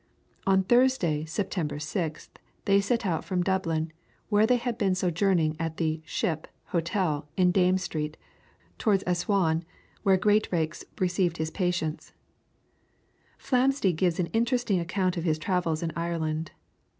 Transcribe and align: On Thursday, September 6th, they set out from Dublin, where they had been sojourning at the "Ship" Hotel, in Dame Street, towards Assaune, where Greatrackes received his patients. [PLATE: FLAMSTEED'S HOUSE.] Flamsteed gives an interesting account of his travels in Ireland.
On 0.47 0.63
Thursday, 0.63 1.25
September 1.25 1.75
6th, 1.75 2.29
they 2.65 2.81
set 2.81 3.05
out 3.05 3.23
from 3.23 3.43
Dublin, 3.43 3.93
where 4.29 4.47
they 4.47 4.55
had 4.55 4.75
been 4.75 4.95
sojourning 4.95 5.55
at 5.59 5.77
the 5.77 6.01
"Ship" 6.05 6.47
Hotel, 6.69 7.27
in 7.37 7.51
Dame 7.51 7.77
Street, 7.77 8.17
towards 8.79 9.03
Assaune, 9.05 9.61
where 10.01 10.17
Greatrackes 10.17 10.85
received 10.99 11.37
his 11.37 11.51
patients. 11.51 12.13
[PLATE: 13.37 13.37
FLAMSTEED'S 13.37 13.43
HOUSE.] 13.45 13.49
Flamsteed 13.51 13.95
gives 13.95 14.19
an 14.19 14.27
interesting 14.33 14.79
account 14.79 15.17
of 15.17 15.23
his 15.23 15.37
travels 15.37 15.83
in 15.83 15.93
Ireland. 15.95 16.49